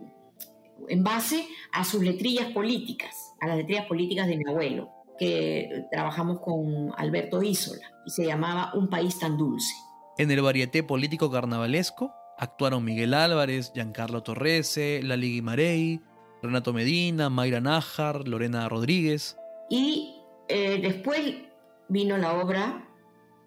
en 0.89 1.05
base 1.05 1.47
a 1.73 1.85
sus 1.85 2.03
letrillas 2.03 2.53
políticas, 2.53 3.35
a 3.41 3.49
las 3.49 3.57
letrillas 3.57 3.87
políticas 3.87 4.29
de 4.29 4.37
mi 4.37 4.45
abuelo, 4.49 4.91
que 5.19 5.85
trabajamos 5.91 6.41
con 6.41 6.93
Alberto 6.97 7.43
Isola, 7.43 7.91
y 8.07 8.11
se 8.11 8.25
llamaba 8.25 8.73
Un 8.75 8.89
país 8.89 9.19
tan 9.19 9.37
dulce. 9.37 9.75
En 10.21 10.31
el 10.31 10.43
varieté 10.43 10.83
político 10.83 11.31
carnavalesco 11.31 12.13
actuaron 12.37 12.85
Miguel 12.85 13.15
Álvarez, 13.15 13.73
Giancarlo 13.73 14.23
Torrese, 14.23 15.01
Lali 15.03 15.33
Guimarey, 15.33 16.03
Renato 16.43 16.75
Medina, 16.75 17.31
Mayra 17.31 17.63
Nájar, 17.63 18.29
Lorena 18.29 18.69
Rodríguez. 18.69 19.39
Y 19.71 20.17
eh, 20.49 20.79
después 20.83 21.37
vino 21.89 22.19
la 22.19 22.35
obra 22.35 22.87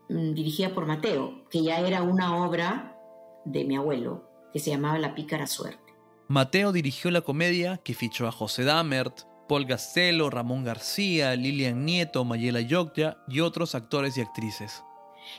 mm, 0.10 0.34
dirigida 0.34 0.74
por 0.74 0.88
Mateo, 0.88 1.48
que 1.52 1.62
ya 1.62 1.80
era 1.80 2.02
una 2.02 2.44
obra 2.44 2.98
de 3.46 3.66
mi 3.66 3.76
abuelo, 3.76 4.28
que 4.52 4.58
se 4.58 4.72
llamaba 4.72 4.98
La 4.98 5.14
pícara 5.14 5.46
suerte. 5.46 5.94
Mateo 6.28 6.72
dirigió 6.72 7.12
la 7.12 7.22
comedia 7.22 7.78
que 7.84 7.94
fichó 7.94 8.28
a 8.28 8.32
José 8.32 8.64
Damert, 8.64 9.28
Paul 9.48 9.66
Gastelo, 9.66 10.32
Ramón 10.32 10.64
García, 10.64 11.36
Lilian 11.36 11.86
Nieto, 11.86 12.26
Mayela 12.26 12.62
Yokya 12.62 13.18
y 13.28 13.42
otros 13.42 13.76
actores 13.76 14.18
y 14.18 14.22
actrices. 14.22 14.84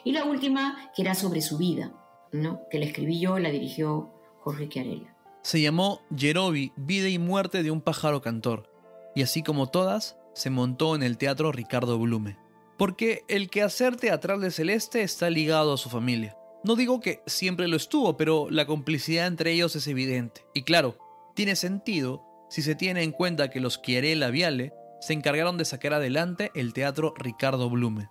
Y 0.04 0.12
la 0.12 0.24
última, 0.24 0.90
que 0.94 1.02
era 1.02 1.14
sobre 1.14 1.40
su 1.40 1.58
vida, 1.58 1.92
¿no? 2.32 2.60
que 2.70 2.78
la 2.78 2.86
escribí 2.86 3.20
yo, 3.20 3.38
la 3.38 3.50
dirigió 3.50 4.12
Jorge 4.40 4.68
Chiarella. 4.68 5.14
Se 5.42 5.60
llamó 5.60 6.00
Yerobi, 6.10 6.72
Vida 6.76 7.08
y 7.08 7.18
Muerte 7.18 7.62
de 7.62 7.70
un 7.70 7.80
pájaro 7.80 8.22
cantor, 8.22 8.70
y 9.14 9.22
así 9.22 9.42
como 9.42 9.68
todas, 9.68 10.16
se 10.34 10.50
montó 10.50 10.94
en 10.94 11.02
el 11.02 11.18
Teatro 11.18 11.52
Ricardo 11.52 11.98
Blume. 11.98 12.36
Porque 12.76 13.24
el 13.28 13.50
quehacer 13.50 13.96
teatral 13.96 14.40
de 14.40 14.50
Celeste 14.50 15.02
está 15.02 15.30
ligado 15.30 15.74
a 15.74 15.78
su 15.78 15.88
familia. 15.88 16.36
No 16.64 16.76
digo 16.76 17.00
que 17.00 17.22
siempre 17.26 17.68
lo 17.68 17.76
estuvo, 17.76 18.16
pero 18.16 18.48
la 18.50 18.66
complicidad 18.66 19.26
entre 19.26 19.52
ellos 19.52 19.76
es 19.76 19.86
evidente. 19.86 20.44
Y 20.54 20.62
claro, 20.62 20.96
tiene 21.34 21.56
sentido 21.56 22.24
si 22.48 22.62
se 22.62 22.74
tiene 22.74 23.02
en 23.02 23.12
cuenta 23.12 23.50
que 23.50 23.60
los 23.60 23.80
Chiarella 23.82 24.30
Viale 24.30 24.72
se 25.00 25.12
encargaron 25.12 25.58
de 25.58 25.66
sacar 25.66 25.92
adelante 25.92 26.50
el 26.54 26.72
teatro 26.72 27.12
Ricardo 27.16 27.68
Blume. 27.68 28.08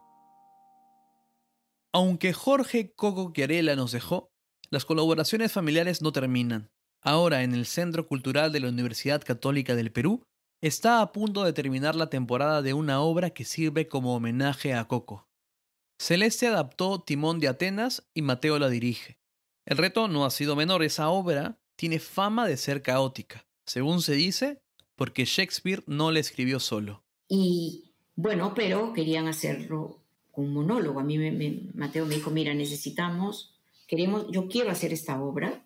Aunque 1.96 2.34
Jorge 2.34 2.92
Coco 2.96 3.32
Chiarella 3.34 3.76
nos 3.76 3.92
dejó, 3.92 4.32
las 4.72 4.84
colaboraciones 4.84 5.52
familiares 5.52 6.02
no 6.02 6.12
terminan. 6.12 6.72
Ahora 7.04 7.44
en 7.44 7.54
el 7.54 7.68
Centro 7.68 8.08
Cultural 8.08 8.52
de 8.52 8.62
la 8.62 8.70
Universidad 8.70 9.22
Católica 9.22 9.76
del 9.76 9.92
Perú 9.92 10.24
está 10.60 11.02
a 11.02 11.12
punto 11.12 11.44
de 11.44 11.54
terminar 11.54 11.96
la 11.96 12.10
temporada 12.10 12.64
de 12.64 12.74
una 12.74 13.00
obra 13.02 13.30
que 13.30 13.46
sirve 13.46 13.88
como 13.88 14.16
homenaje 14.16 14.74
a 14.74 14.88
Coco. 14.88 15.28
Celeste 16.00 16.48
adaptó 16.48 17.00
Timón 17.00 17.40
de 17.40 17.50
Atenas 17.50 18.10
y 18.16 18.24
Mateo 18.24 18.58
la 18.58 18.70
dirige. 18.70 19.20
El 19.66 19.78
reto 19.78 20.08
no 20.08 20.26
ha 20.26 20.32
sido 20.32 20.56
menor, 20.56 20.82
esa 20.82 21.10
obra 21.10 21.60
tiene 21.76 22.00
fama 22.00 22.48
de 22.48 22.58
ser 22.58 22.82
caótica, 22.82 23.46
según 23.68 24.02
se 24.02 24.14
dice, 24.14 24.64
porque 24.96 25.26
Shakespeare 25.26 25.84
no 25.86 26.10
la 26.12 26.20
escribió 26.20 26.60
solo. 26.60 27.04
Y 27.30 27.94
bueno, 28.16 28.54
pero 28.56 28.94
querían 28.94 29.28
hacerlo 29.28 30.03
con 30.34 30.46
un 30.46 30.54
monólogo. 30.54 31.00
A 31.00 31.04
mí 31.04 31.18
Mateo 31.74 32.06
me 32.06 32.16
dijo, 32.16 32.30
mira, 32.30 32.54
necesitamos, 32.54 33.56
queremos, 33.88 34.28
yo 34.30 34.50
quiero 34.50 34.72
hacer 34.72 34.92
esta 34.92 35.22
obra, 35.22 35.64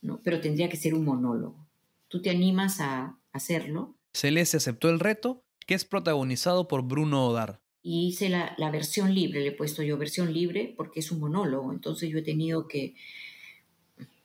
¿no? 0.00 0.20
pero 0.22 0.40
tendría 0.40 0.68
que 0.68 0.76
ser 0.76 0.94
un 0.94 1.04
monólogo. 1.04 1.66
¿Tú 2.06 2.22
te 2.22 2.30
animas 2.30 2.80
a 2.80 3.18
hacerlo? 3.32 3.96
Celeste 4.14 4.58
aceptó 4.58 4.88
el 4.90 5.00
reto, 5.00 5.42
que 5.66 5.74
es 5.74 5.84
protagonizado 5.84 6.68
por 6.68 6.82
Bruno 6.82 7.26
Odar 7.26 7.60
y 7.82 8.08
hice 8.08 8.28
la, 8.28 8.70
versión 8.70 9.14
libre, 9.14 9.40
le 9.40 9.48
he 9.48 9.52
puesto 9.52 9.82
yo 9.82 9.96
versión 9.96 10.32
libre 10.32 10.74
porque 10.76 11.00
es 11.00 11.10
un 11.10 11.20
monólogo, 11.20 11.72
entonces 11.72 12.10
yo 12.10 12.18
he 12.18 12.22
tenido 12.22 12.68
que, 12.68 12.94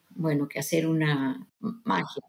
bueno, 0.10 0.48
que 0.48 0.60
hacer 0.60 0.88
una 0.88 1.48
magia. 1.60 2.24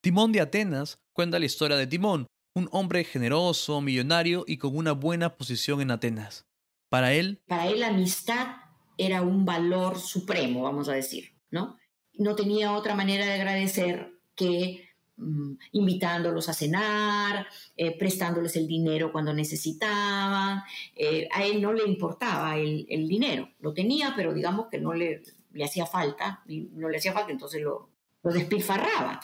Timón 0.00 0.32
de 0.32 0.40
Atenas 0.40 0.98
cuenta 1.12 1.38
la 1.38 1.46
historia 1.46 1.76
de 1.76 1.86
Timón, 1.86 2.26
un 2.54 2.68
hombre 2.72 3.04
generoso, 3.04 3.80
millonario 3.80 4.44
y 4.46 4.58
con 4.58 4.76
una 4.76 4.92
buena 4.92 5.36
posición 5.36 5.80
en 5.80 5.90
Atenas. 5.90 6.46
Para 6.90 7.14
él... 7.14 7.40
Para 7.46 7.68
él 7.68 7.80
la 7.80 7.88
amistad 7.88 8.56
era 8.98 9.22
un 9.22 9.46
valor 9.46 9.98
supremo, 9.98 10.62
vamos 10.62 10.90
a 10.90 10.92
decir, 10.92 11.32
¿no? 11.50 11.78
No 12.12 12.36
tenía 12.36 12.72
otra 12.72 12.94
manera 12.94 13.24
de 13.24 13.32
agradecer 13.32 14.12
que 14.34 14.90
Mm, 15.20 15.56
invitándolos 15.72 16.48
a 16.48 16.54
cenar, 16.54 17.46
eh, 17.76 17.96
prestándoles 17.98 18.56
el 18.56 18.66
dinero 18.66 19.12
cuando 19.12 19.34
necesitaban. 19.34 20.62
Eh, 20.96 21.28
a 21.30 21.44
él 21.44 21.60
no 21.60 21.74
le 21.74 21.84
importaba 21.84 22.56
el, 22.56 23.06
dinero, 23.06 23.50
lo 23.58 23.74
tenía, 23.74 24.14
pero 24.16 24.32
digamos 24.32 24.68
que 24.70 24.80
no 24.80 24.94
le, 24.94 25.22
le 25.52 25.64
hacía 25.64 25.84
falta, 25.84 26.42
y 26.46 26.70
no 26.72 26.88
le 26.88 26.96
hacía 26.96 27.12
falta, 27.12 27.32
entonces 27.32 27.60
lo, 27.60 27.90
lo 28.22 28.32
despilfarraba. 28.32 29.20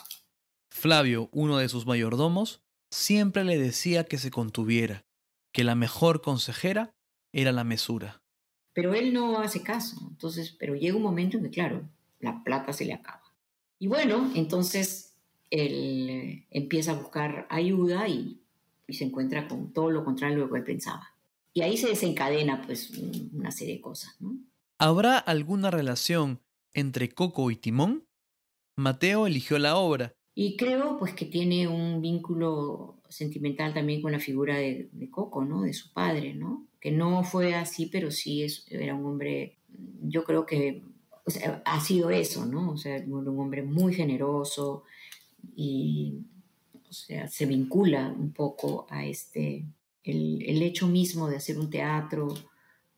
Flavio, 0.70 1.30
uno 1.32 1.56
de 1.56 1.70
sus 1.70 1.86
mayordomos, 1.86 2.60
siempre 2.90 3.44
le 3.44 3.58
decía 3.58 4.04
que 4.04 4.18
se 4.18 4.30
contuviera, 4.30 5.06
que 5.50 5.64
la 5.64 5.74
mejor 5.74 6.20
consejera 6.20 6.94
era 7.36 7.52
la 7.52 7.64
mesura. 7.64 8.22
Pero 8.72 8.94
él 8.94 9.12
no 9.12 9.38
hace 9.40 9.62
caso. 9.62 9.96
Entonces, 10.08 10.56
pero 10.58 10.74
llega 10.74 10.96
un 10.96 11.02
momento 11.02 11.36
en 11.36 11.44
que, 11.44 11.50
claro, 11.50 11.86
la 12.18 12.42
plata 12.42 12.72
se 12.72 12.86
le 12.86 12.94
acaba. 12.94 13.22
Y 13.78 13.88
bueno, 13.88 14.32
entonces 14.34 15.14
él 15.50 16.46
empieza 16.50 16.92
a 16.92 16.94
buscar 16.94 17.46
ayuda 17.50 18.08
y, 18.08 18.40
y 18.88 18.94
se 18.94 19.04
encuentra 19.04 19.48
con 19.48 19.74
todo 19.74 19.90
lo 19.90 20.02
contrario 20.02 20.38
de 20.38 20.44
lo 20.44 20.50
que 20.50 20.58
él 20.60 20.64
pensaba. 20.64 21.14
Y 21.52 21.60
ahí 21.60 21.76
se 21.76 21.88
desencadena 21.88 22.62
pues 22.62 22.90
una 23.34 23.50
serie 23.50 23.74
de 23.74 23.80
cosas, 23.82 24.16
¿no? 24.18 24.38
¿Habrá 24.78 25.18
alguna 25.18 25.70
relación 25.70 26.40
entre 26.72 27.10
Coco 27.10 27.50
y 27.50 27.56
Timón? 27.56 28.06
Mateo 28.76 29.26
eligió 29.26 29.58
la 29.58 29.76
obra. 29.76 30.14
Y 30.34 30.56
creo 30.56 30.98
pues 30.98 31.12
que 31.12 31.26
tiene 31.26 31.68
un 31.68 32.00
vínculo 32.00 33.02
sentimental 33.10 33.74
también 33.74 34.00
con 34.00 34.12
la 34.12 34.20
figura 34.20 34.56
de, 34.56 34.88
de 34.92 35.10
Coco, 35.10 35.44
¿no? 35.44 35.62
De 35.62 35.74
su 35.74 35.92
padre, 35.92 36.34
¿no? 36.34 36.66
Que 36.86 36.92
no 36.92 37.24
fue 37.24 37.56
así, 37.56 37.86
pero 37.86 38.12
sí 38.12 38.44
es, 38.44 38.64
era 38.70 38.94
un 38.94 39.04
hombre, 39.04 39.56
yo 40.02 40.22
creo 40.22 40.46
que 40.46 40.84
o 41.24 41.30
sea, 41.32 41.60
ha 41.64 41.80
sido 41.80 42.10
eso, 42.10 42.46
¿no? 42.46 42.70
O 42.70 42.76
sea, 42.76 43.02
un 43.08 43.26
hombre 43.26 43.64
muy 43.64 43.92
generoso 43.92 44.84
y, 45.56 46.20
o 46.88 46.92
sea, 46.92 47.26
se 47.26 47.44
vincula 47.44 48.14
un 48.16 48.32
poco 48.32 48.86
a 48.88 49.04
este, 49.04 49.66
el, 50.04 50.44
el 50.46 50.62
hecho 50.62 50.86
mismo 50.86 51.28
de 51.28 51.38
hacer 51.38 51.58
un 51.58 51.70
teatro, 51.70 52.32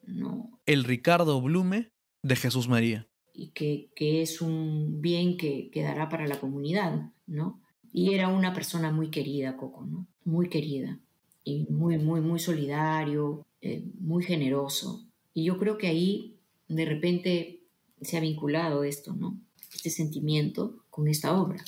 ¿no? 0.07 0.61
El 0.67 0.85
Ricardo 0.85 1.41
Blume 1.41 1.91
de 2.23 2.37
Jesús 2.37 2.69
María. 2.69 3.09
Y 3.33 3.53
que, 3.53 3.89
que 3.97 4.21
es 4.21 4.43
un 4.43 5.01
bien 5.01 5.39
que 5.39 5.71
quedará 5.71 6.11
para 6.11 6.27
la 6.27 6.39
comunidad, 6.39 7.11
¿no? 7.27 7.63
Y 7.91 8.13
era 8.13 8.29
una 8.29 8.53
persona 8.53 8.93
muy 8.93 9.09
querida, 9.09 9.57
Coco, 9.57 9.87
¿no? 9.87 10.07
Muy 10.27 10.51
querida. 10.51 11.01
Y 11.45 11.67
muy, 11.71 11.99
muy, 11.99 12.21
muy 12.21 12.39
solidario, 12.39 13.47
eh, 13.61 13.85
muy 14.01 14.25
generoso. 14.25 15.07
Y 15.35 15.45
yo 15.45 15.59
creo 15.59 15.79
que 15.79 15.89
ahí, 15.89 16.37
de 16.69 16.85
repente, 16.85 17.61
se 18.01 18.17
ha 18.17 18.21
vinculado 18.21 18.85
esto, 18.85 19.15
¿no? 19.15 19.41
Este 19.73 19.91
sentimiento 19.91 20.85
con 20.91 21.09
esta 21.09 21.39
obra, 21.41 21.63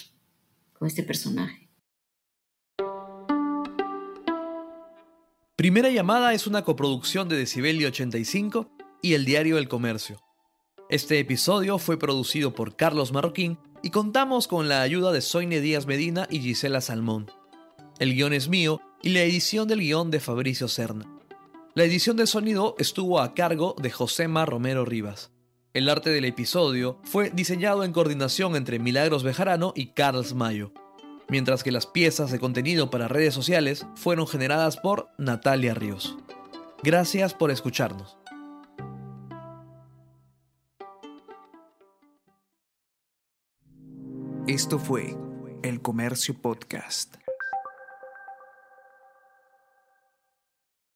con 0.72 0.88
este 0.88 1.02
personaje. 1.02 1.68
Primera 5.56 5.90
llamada 5.90 6.32
es 6.32 6.46
una 6.46 6.64
coproducción 6.64 7.28
de 7.28 7.36
Decibelio 7.36 7.88
85 7.88 8.70
y 9.02 9.12
el 9.12 9.26
Diario 9.26 9.58
El 9.58 9.68
Comercio. 9.68 10.22
Este 10.88 11.18
episodio 11.18 11.78
fue 11.78 11.98
producido 11.98 12.54
por 12.54 12.76
Carlos 12.76 13.12
Marroquín 13.12 13.58
y 13.82 13.90
contamos 13.90 14.48
con 14.48 14.68
la 14.68 14.82
ayuda 14.82 15.12
de 15.12 15.20
Soine 15.20 15.60
Díaz 15.60 15.86
Medina 15.86 16.26
y 16.30 16.40
Gisela 16.40 16.80
Salmón. 16.80 17.30
El 17.98 18.14
guion 18.14 18.32
es 18.32 18.48
mío 18.48 18.80
y 19.02 19.10
la 19.10 19.22
edición 19.22 19.66
del 19.68 19.80
guion 19.80 20.10
de 20.10 20.20
Fabricio 20.20 20.68
Serna. 20.68 21.06
La 21.74 21.84
edición 21.84 22.16
de 22.16 22.26
sonido 22.26 22.74
estuvo 22.78 23.20
a 23.20 23.34
cargo 23.34 23.74
de 23.80 23.90
Josema 23.90 24.44
Romero 24.44 24.84
Rivas. 24.84 25.30
El 25.72 25.88
arte 25.88 26.10
del 26.10 26.24
episodio 26.24 26.98
fue 27.04 27.30
diseñado 27.30 27.84
en 27.84 27.92
coordinación 27.92 28.56
entre 28.56 28.78
Milagros 28.78 29.22
Bejarano 29.22 29.72
y 29.76 29.92
Carls 29.92 30.34
Mayo, 30.34 30.72
mientras 31.28 31.62
que 31.62 31.70
las 31.70 31.86
piezas 31.86 32.32
de 32.32 32.40
contenido 32.40 32.90
para 32.90 33.08
redes 33.08 33.34
sociales 33.34 33.86
fueron 33.94 34.26
generadas 34.26 34.76
por 34.76 35.08
Natalia 35.16 35.74
Ríos. 35.74 36.16
Gracias 36.82 37.34
por 37.34 37.50
escucharnos. 37.50 38.16
Esto 44.48 44.80
fue 44.80 45.16
El 45.62 45.80
Comercio 45.80 46.34
Podcast. 46.34 47.19